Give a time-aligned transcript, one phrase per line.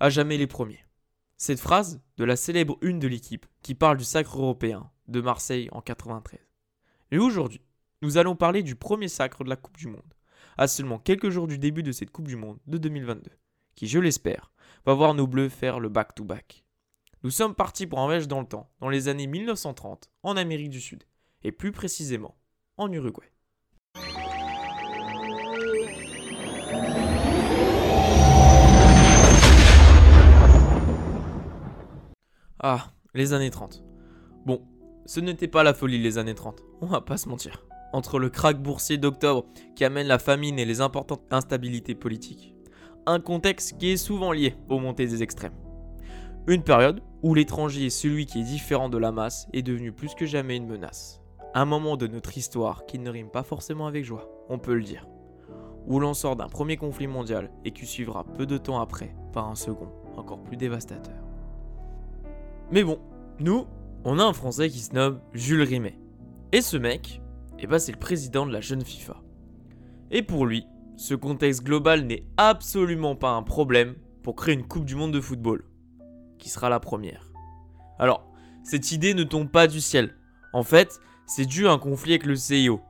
[0.00, 0.84] à jamais les premiers.
[1.36, 5.68] Cette phrase de la célèbre une de l'équipe qui parle du sacre européen de Marseille
[5.72, 6.40] en 93.
[7.10, 7.62] Et aujourd'hui,
[8.02, 10.14] nous allons parler du premier sacre de la Coupe du Monde,
[10.58, 13.30] à seulement quelques jours du début de cette Coupe du Monde de 2022,
[13.74, 14.52] qui, je l'espère,
[14.84, 16.64] va voir nos Bleus faire le back-to-back.
[17.22, 20.70] Nous sommes partis pour un voyage dans le temps, dans les années 1930, en Amérique
[20.70, 21.04] du Sud,
[21.42, 22.36] et plus précisément
[22.76, 23.32] en Uruguay.
[32.68, 33.84] Ah, les années 30.
[34.44, 34.60] Bon,
[35.04, 37.64] ce n'était pas la folie les années 30, on va pas se mentir.
[37.92, 42.56] Entre le krach boursier d'octobre qui amène la famine et les importantes instabilités politiques.
[43.06, 45.54] Un contexte qui est souvent lié aux montées des extrêmes.
[46.48, 50.26] Une période où l'étranger celui qui est différent de la masse est devenu plus que
[50.26, 51.20] jamais une menace.
[51.54, 54.82] Un moment de notre histoire qui ne rime pas forcément avec joie, on peut le
[54.82, 55.06] dire.
[55.86, 59.48] Où l'on sort d'un premier conflit mondial et qui suivra peu de temps après par
[59.48, 61.25] un second encore plus dévastateur.
[62.70, 62.98] Mais bon,
[63.38, 63.66] nous,
[64.04, 65.98] on a un Français qui se nomme Jules Rimet.
[66.52, 67.22] Et ce mec,
[67.58, 69.16] eh ben c'est le président de la jeune FIFA.
[70.10, 74.84] Et pour lui, ce contexte global n'est absolument pas un problème pour créer une Coupe
[74.84, 75.64] du Monde de football,
[76.38, 77.30] qui sera la première.
[77.98, 78.26] Alors,
[78.64, 80.16] cette idée ne tombe pas du ciel.
[80.52, 82.80] En fait, c'est dû à un conflit avec le CIO,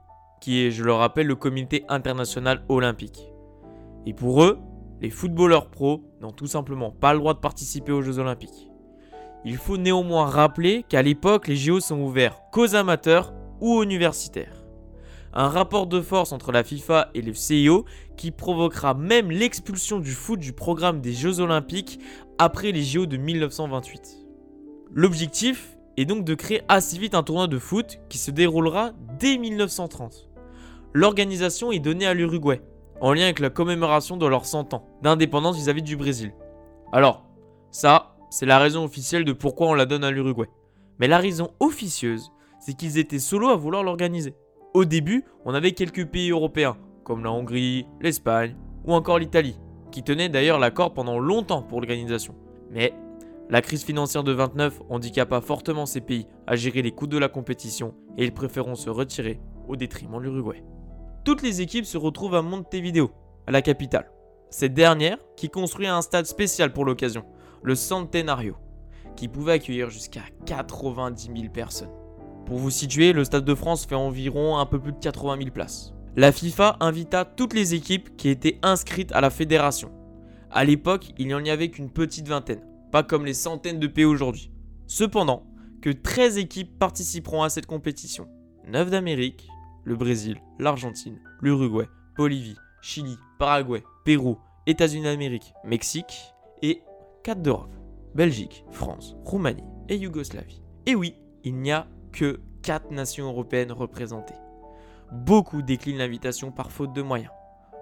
[0.41, 3.21] qui est, je le rappelle, le Comité international olympique.
[4.07, 4.59] Et pour eux,
[5.01, 8.71] les footballeurs pros n'ont tout simplement pas le droit de participer aux Jeux olympiques.
[9.49, 14.65] Il faut néanmoins rappeler qu'à l'époque, les JO sont ouverts qu'aux amateurs ou aux universitaires.
[15.33, 17.85] Un rapport de force entre la FIFA et le CIO
[18.17, 22.01] qui provoquera même l'expulsion du foot du programme des Jeux olympiques
[22.39, 24.27] après les JO de 1928.
[24.93, 29.39] L'objectif est donc de créer assez vite un tournoi de foot qui se déroulera dès
[29.39, 30.29] 1930.
[30.93, 32.63] L'organisation est donnée à l'Uruguay,
[33.01, 36.35] en lien avec la commémoration de leurs 100 ans d'indépendance vis-à-vis du Brésil.
[36.93, 37.29] Alors,
[37.71, 40.49] ça, c'est la raison officielle de pourquoi on la donne à l'Uruguay.
[40.99, 44.35] Mais la raison officieuse, c'est qu'ils étaient solo à vouloir l'organiser.
[44.75, 49.59] Au début, on avait quelques pays européens, comme la Hongrie, l'Espagne ou encore l'Italie,
[49.91, 52.35] qui tenaient d'ailleurs la corde pendant longtemps pour l'organisation.
[52.71, 52.93] Mais
[53.49, 57.29] la crise financière de 29 handicapa fortement ces pays à gérer les coûts de la
[57.29, 60.65] compétition et ils préféreront se retirer au détriment de l'Uruguay.
[61.25, 63.11] Toutes les équipes se retrouvent à Montevideo,
[63.47, 64.11] à la capitale.
[64.51, 67.25] Cette dernière qui construit un stade spécial pour l'occasion,
[67.63, 68.57] le Centenario,
[69.17, 71.91] qui pouvait accueillir jusqu'à 90 000 personnes.
[72.47, 75.51] Pour vous situer, le Stade de France fait environ un peu plus de 80 000
[75.51, 75.93] places.
[76.15, 79.91] La FIFA invita toutes les équipes qui étaient inscrites à la fédération.
[80.51, 84.05] À l'époque, il n'y en avait qu'une petite vingtaine, pas comme les centaines de pays
[84.05, 84.53] aujourd'hui.
[84.87, 85.45] Cependant,
[85.83, 88.29] que 13 équipes participeront à cette compétition.
[88.69, 89.49] 9 d'Amérique,
[89.85, 91.87] le Brésil, l'Argentine, l'Uruguay,
[92.17, 96.85] Bolivie, Chili, Paraguay, Pérou, États-Unis d'Amérique, Mexique et
[97.25, 97.75] 4 d'Europe.
[98.15, 100.63] Belgique, France, Roumanie et Yougoslavie.
[100.87, 104.37] Et oui, il n'y a que 4 nations européennes représentées.
[105.11, 107.33] Beaucoup déclinent l'invitation par faute de moyens.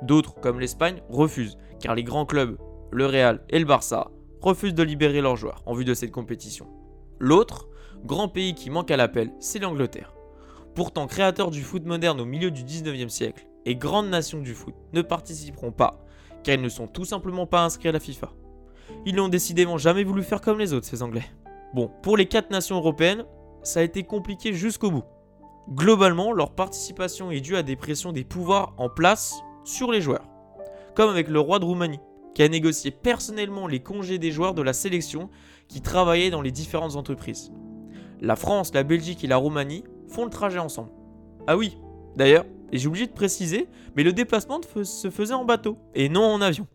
[0.00, 2.56] D'autres, comme l'Espagne, refusent, car les grands clubs,
[2.90, 6.68] le Real et le Barça, refusent de libérer leurs joueurs en vue de cette compétition.
[7.18, 7.68] L'autre,
[8.02, 10.14] grand pays qui manque à l'appel, c'est l'Angleterre.
[10.74, 14.74] Pourtant créateur du foot moderne au milieu du 19e siècle et grande nation du foot,
[14.94, 16.03] ne participeront pas,
[16.44, 18.30] car ils ne sont tout simplement pas inscrits à la FIFA.
[19.06, 21.24] Ils n'ont décidément jamais voulu faire comme les autres, ces Anglais.
[21.74, 23.24] Bon, pour les quatre nations européennes,
[23.62, 25.04] ça a été compliqué jusqu'au bout.
[25.70, 29.34] Globalement, leur participation est due à des pressions des pouvoirs en place
[29.64, 30.28] sur les joueurs.
[30.94, 32.00] Comme avec le roi de Roumanie,
[32.34, 35.30] qui a négocié personnellement les congés des joueurs de la sélection
[35.68, 37.52] qui travaillaient dans les différentes entreprises.
[38.20, 40.90] La France, la Belgique et la Roumanie font le trajet ensemble.
[41.46, 41.78] Ah oui,
[42.16, 42.44] d'ailleurs,
[42.74, 46.40] et j'ai oublié de préciser, mais le déplacement se faisait en bateau et non en
[46.40, 46.66] avion.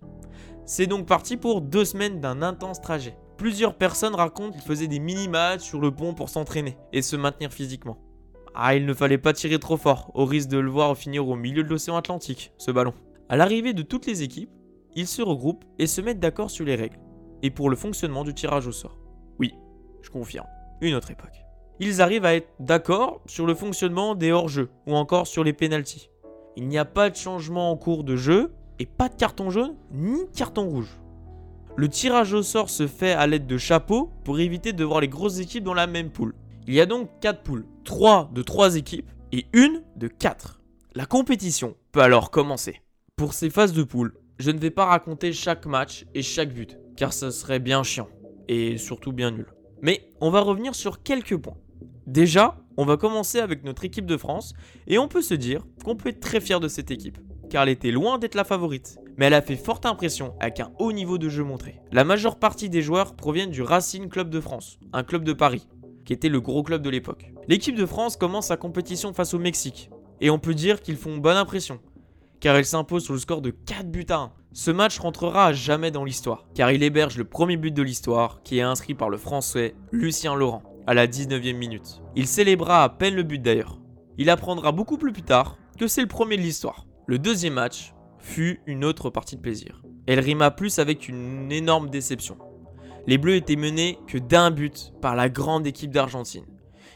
[0.65, 3.17] C'est donc parti pour deux semaines d'un intense trajet.
[3.37, 7.51] Plusieurs personnes racontent qu'ils faisaient des mini-matchs sur le pont pour s'entraîner et se maintenir
[7.51, 7.97] physiquement.
[8.55, 11.35] Ah, il ne fallait pas tirer trop fort, au risque de le voir finir au
[11.35, 12.93] milieu de l'océan Atlantique, ce ballon.
[13.27, 14.51] À l'arrivée de toutes les équipes,
[14.95, 16.99] ils se regroupent et se mettent d'accord sur les règles,
[17.43, 18.97] et pour le fonctionnement du tirage au sort.
[19.37, 19.53] Oui,
[20.01, 20.47] je confirme,
[20.79, 21.48] une autre époque.
[21.79, 26.09] Ils arrivent à être d'accord sur le fonctionnement des hors-jeux, ou encore sur les pénalties.
[26.57, 29.75] Il n'y a pas de changement en cours de jeu, et pas de carton jaune
[29.91, 30.99] ni carton rouge.
[31.75, 35.07] Le tirage au sort se fait à l'aide de chapeaux pour éviter de voir les
[35.07, 36.33] grosses équipes dans la même poule.
[36.67, 40.59] Il y a donc 4 poules, 3 de 3 équipes et une de 4.
[40.95, 42.81] La compétition peut alors commencer.
[43.15, 46.77] Pour ces phases de poule, je ne vais pas raconter chaque match et chaque but,
[46.97, 48.09] car ça serait bien chiant,
[48.49, 49.47] et surtout bien nul.
[49.81, 51.57] Mais on va revenir sur quelques points.
[52.09, 54.53] Déjà, on va commencer avec notre équipe de France,
[54.87, 57.17] et on peut se dire qu'on peut être très fier de cette équipe
[57.49, 58.99] car elle était loin d'être la favorite.
[59.17, 61.81] mais elle a fait forte impression avec un haut niveau de jeu montré.
[61.91, 65.67] La majeure partie des joueurs proviennent du Racing Club de France, un club de Paris,
[66.05, 67.33] qui était le gros club de l'époque.
[67.49, 69.89] L'équipe de France commence sa compétition face au Mexique,
[70.21, 71.79] et on peut dire qu'ils font bonne impression,
[72.39, 74.31] car elle s'impose sur le score de 4 buts à 1.
[74.53, 78.41] Ce match rentrera à jamais dans l'histoire, car il héberge le premier but de l'histoire,
[78.43, 82.01] qui est inscrit par le français Lucien Laurent, à la 19e minute.
[82.15, 83.79] Il célébrera à peine le but d'ailleurs.
[84.17, 86.87] Il apprendra beaucoup plus tard que c'est le premier de l'histoire.
[87.05, 89.83] Le deuxième match fut une autre partie de plaisir.
[90.07, 92.39] Elle rima plus avec une énorme déception.
[93.05, 96.47] Les Bleus étaient menés que d'un but par la grande équipe d'Argentine.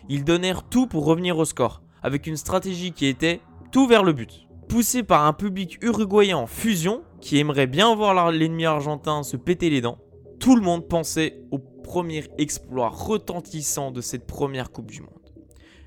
[0.10, 3.42] Ils donnèrent tout pour revenir au score, avec une stratégie qui était
[3.72, 4.48] tout vers le but.
[4.70, 9.70] Poussé par un public uruguayen en fusion, qui aimerait bien voir l'ennemi argentin se péter
[9.70, 10.00] les dents,
[10.44, 15.32] tout le monde pensait au premier exploit retentissant de cette première Coupe du Monde.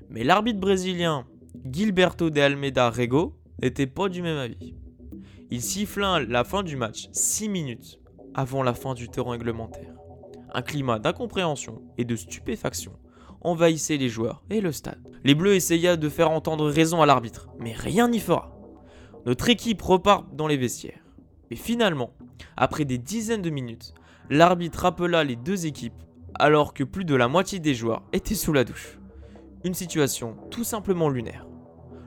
[0.09, 1.27] Mais l'arbitre brésilien
[1.71, 4.73] Gilberto de Almeida Rego n'était pas du même avis.
[5.51, 7.99] Il siffla la fin du match 6 minutes
[8.33, 9.93] avant la fin du temps réglementaire.
[10.55, 12.93] Un climat d'incompréhension et de stupéfaction
[13.41, 15.07] envahissait les joueurs et le stade.
[15.23, 18.59] Les Bleus essaya de faire entendre raison à l'arbitre, mais rien n'y fera.
[19.27, 21.05] Notre équipe repart dans les vestiaires.
[21.51, 22.15] Et finalement,
[22.55, 23.93] après des dizaines de minutes,
[24.29, 26.03] l'arbitre rappela les deux équipes
[26.39, 28.99] alors que plus de la moitié des joueurs étaient sous la douche.
[29.63, 31.47] Une situation tout simplement lunaire.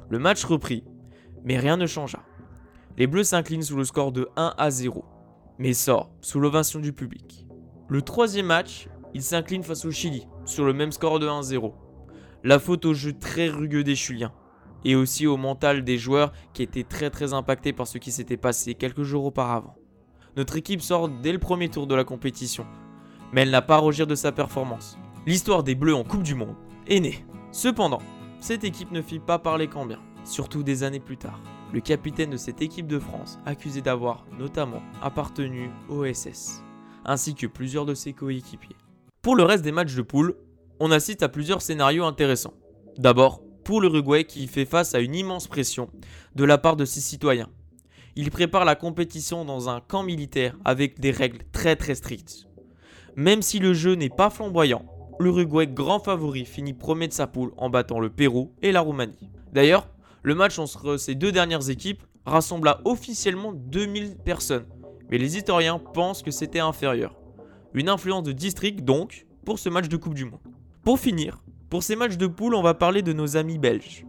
[0.09, 0.85] Le match reprit,
[1.45, 2.21] mais rien ne changea.
[2.97, 5.05] Les Bleus s'inclinent sous le score de 1 à 0,
[5.59, 7.47] mais sort sous l'ovation du public.
[7.89, 11.73] Le troisième match, ils s'inclinent face au Chili, sur le même score de 1-0.
[12.45, 14.33] La faute au jeu très rugueux des Chuliens,
[14.85, 18.37] et aussi au mental des joueurs qui étaient très très impactés par ce qui s'était
[18.37, 19.77] passé quelques jours auparavant.
[20.37, 22.67] Notre équipe sort dès le premier tour de la compétition,
[23.33, 24.97] mais elle n'a pas à rougir de sa performance.
[25.27, 26.55] L'histoire des Bleus en Coupe du Monde
[26.87, 27.25] est née.
[27.53, 28.01] Cependant,
[28.41, 31.41] cette équipe ne fit pas parler qu'en bien, surtout des années plus tard.
[31.73, 36.63] Le capitaine de cette équipe de France, accusé d'avoir notamment appartenu au SS,
[37.05, 38.77] ainsi que plusieurs de ses coéquipiers.
[39.23, 40.35] Pour le reste des matchs de poule,
[40.81, 42.55] on assiste à plusieurs scénarios intéressants.
[42.97, 45.91] D'abord, pour l'Uruguay qui fait face à une immense pression
[46.35, 47.51] de la part de ses citoyens.
[48.17, 52.47] Il prépare la compétition dans un camp militaire avec des règles très très strictes.
[53.17, 54.85] Même si le jeu n'est pas flamboyant,
[55.21, 59.31] l'Uruguay grand favori finit premier de sa poule en battant le Pérou et la Roumanie.
[59.53, 59.89] D'ailleurs,
[60.23, 64.67] le match entre ces deux dernières équipes rassembla officiellement 2000 personnes,
[65.11, 67.17] mais les historiens pensent que c'était inférieur.
[67.75, 70.41] Une influence de district donc pour ce match de Coupe du Monde.
[70.83, 74.07] Pour finir, pour ces matchs de poule, on va parler de nos amis belges.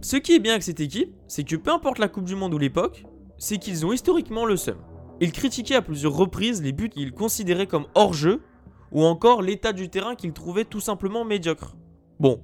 [0.00, 2.54] Ce qui est bien avec cette équipe, c'est que peu importe la Coupe du Monde
[2.54, 3.04] ou l'époque,
[3.38, 4.78] c'est qu'ils ont historiquement le seum.
[5.20, 8.42] Ils critiquaient à plusieurs reprises les buts qu'ils considéraient comme hors-jeu,
[8.92, 11.76] ou encore l'état du terrain qu'ils trouvaient tout simplement médiocre.
[12.20, 12.42] Bon,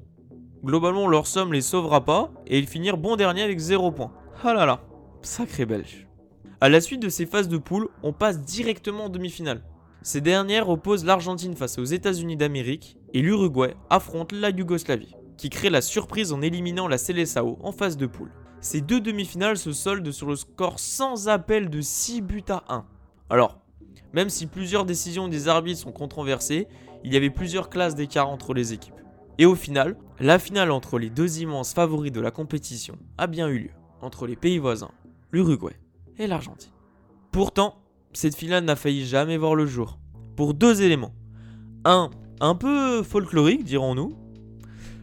[0.65, 4.13] globalement leur somme les sauvera pas, et ils finirent bon dernier avec 0 points.
[4.43, 4.81] Ah là là,
[5.23, 6.09] sacré belge.
[6.61, 9.63] À la suite de ces phases de poule, on passe directement en demi-finale.
[10.03, 15.71] Ces dernières opposent l'Argentine face aux États-Unis d'Amérique et l'Uruguay affronte la Yougoslavie, qui crée
[15.71, 18.33] la surprise en éliminant la Seleção en phase de poule.
[18.61, 22.85] Ces deux demi-finales se soldent sur le score sans appel de 6 buts à 1.
[23.31, 23.59] Alors,
[24.13, 26.69] même si plusieurs décisions des arbitres sont controversées,
[27.03, 28.95] il y avait plusieurs classes d'écart entre les équipes.
[29.39, 33.49] Et au final, la finale entre les deux immenses favoris de la compétition a bien
[33.49, 33.71] eu lieu,
[34.03, 34.91] entre les pays voisins,
[35.33, 35.77] l'Uruguay
[36.19, 36.73] et l'Argentine.
[37.33, 37.77] Pourtant,
[38.13, 39.99] cette finale n'a failli jamais voir le jour.
[40.37, 41.15] Pour deux éléments.
[41.87, 44.13] Un, un peu folklorique, dirons-nous.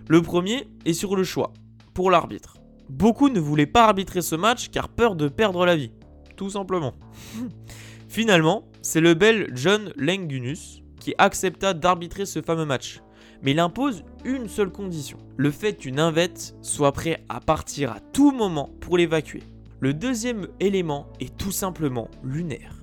[0.07, 1.53] Le premier est sur le choix,
[1.95, 2.57] pour l'arbitre.
[2.89, 5.91] Beaucoup ne voulaient pas arbitrer ce match car peur de perdre la vie.
[6.35, 6.93] Tout simplement.
[8.07, 13.01] Finalement, c'est le bel John Lengunus qui accepta d'arbitrer ce fameux match.
[13.41, 15.17] Mais il impose une seule condition.
[15.35, 19.43] Le fait qu'une invette soit prêt à partir à tout moment pour l'évacuer.
[19.79, 22.73] Le deuxième élément est tout simplement lunaire.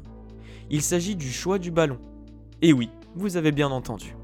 [0.70, 1.98] Il s'agit du choix du ballon.
[2.62, 4.14] Et oui, vous avez bien entendu.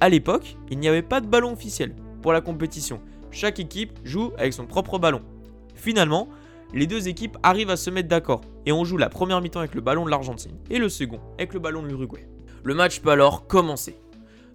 [0.00, 3.00] À l'époque, il n'y avait pas de ballon officiel pour la compétition.
[3.30, 5.22] Chaque équipe joue avec son propre ballon.
[5.74, 6.28] Finalement,
[6.74, 9.74] les deux équipes arrivent à se mettre d'accord et on joue la première mi-temps avec
[9.74, 12.28] le ballon de l'Argentine et le second avec le ballon de l'Uruguay.
[12.64, 13.98] Le match peut alors commencer.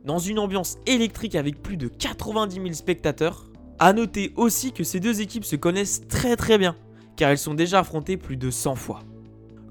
[0.05, 3.49] Dans une ambiance électrique avec plus de 90 000 spectateurs,
[3.79, 6.75] à noter aussi que ces deux équipes se connaissent très très bien,
[7.15, 8.99] car elles sont déjà affrontées plus de 100 fois.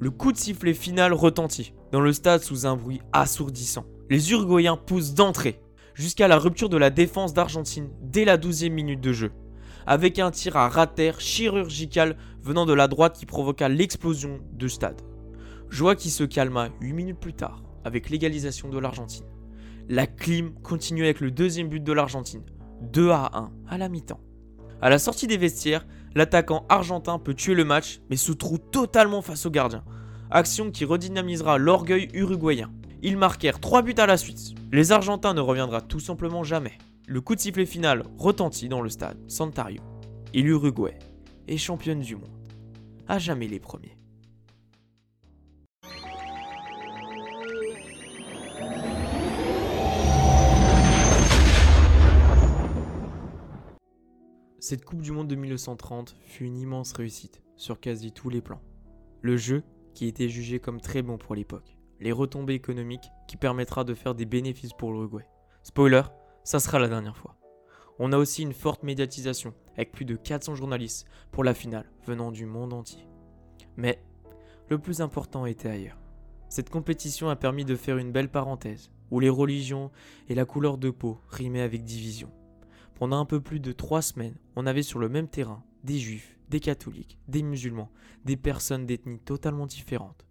[0.01, 3.85] Le coup de sifflet final retentit dans le stade sous un bruit assourdissant.
[4.11, 5.61] Les Uruguayens poussent d'entrée
[5.95, 9.33] jusqu'à la rupture de la défense d'Argentine dès la 12e minute de jeu,
[9.87, 15.01] avec un tir à rater chirurgical venant de la droite qui provoqua l'explosion du stade.
[15.69, 19.25] Joie qui se calma 8 minutes plus tard avec l'égalisation de l'Argentine.
[19.89, 22.45] La clim continue avec le deuxième but de l'Argentine,
[22.93, 24.21] 2 à 1 à la mi-temps.
[24.81, 29.23] À la sortie des vestiaires, l'attaquant argentin peut tuer le match mais se trouve totalement
[29.23, 29.85] face au gardien,
[30.31, 32.71] action qui redynamisera l'orgueil uruguayen.
[33.05, 34.55] Ils marquèrent 3 buts à la suite.
[34.71, 36.79] Les Argentins ne reviendra tout simplement jamais.
[37.09, 39.83] Le coup de sifflet final retentit dans le stade Santario.
[40.35, 40.97] Et l'Uruguay
[41.49, 42.31] est championne du monde.
[43.09, 43.99] À jamais les premiers.
[54.61, 58.63] Cette Coupe du Monde de 1930 fut une immense réussite sur quasi tous les plans.
[59.23, 63.85] Le jeu, qui était jugé comme très bon pour l'époque, les retombées économiques qui permettra
[63.85, 65.27] de faire des bénéfices pour l'Uruguay.
[65.63, 66.03] Spoiler,
[66.45, 67.37] ça sera la dernière fois.
[67.99, 72.33] On a aussi une forte médiatisation, avec plus de 400 journalistes pour la finale venant
[72.33, 73.07] du monde entier.
[73.77, 74.03] Mais
[74.69, 75.99] le plus important était ailleurs.
[76.49, 79.91] Cette compétition a permis de faire une belle parenthèse, où les religions
[80.29, 82.31] et la couleur de peau rimaient avec division.
[82.95, 86.39] Pendant un peu plus de trois semaines, on avait sur le même terrain des juifs,
[86.49, 87.91] des catholiques, des musulmans,
[88.25, 90.27] des personnes d'ethnies totalement différentes.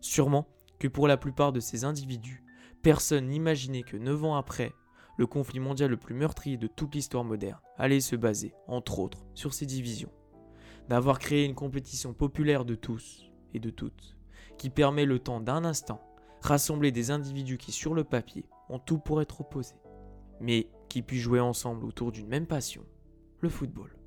[0.00, 2.44] Sûrement que pour la plupart de ces individus,
[2.82, 4.72] personne n'imaginait que neuf ans après,
[5.16, 9.26] le conflit mondial le plus meurtrier de toute l'histoire moderne allait se baser, entre autres,
[9.34, 10.12] sur ces divisions.
[10.88, 14.16] D'avoir créé une compétition populaire de tous et de toutes,
[14.56, 16.00] qui permet le temps d'un instant
[16.40, 19.80] rassembler des individus qui sur le papier ont tout pour être opposés,
[20.40, 22.84] mais qui puissent jouer ensemble autour d'une même passion,
[23.40, 23.97] le football.